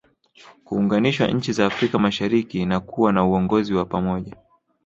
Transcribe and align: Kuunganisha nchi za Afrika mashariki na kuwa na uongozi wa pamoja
Kuunganisha 0.63 1.27
nchi 1.27 1.53
za 1.53 1.65
Afrika 1.65 1.99
mashariki 1.99 2.65
na 2.65 2.79
kuwa 2.79 3.13
na 3.13 3.25
uongozi 3.25 3.73
wa 3.73 3.85
pamoja 3.85 4.35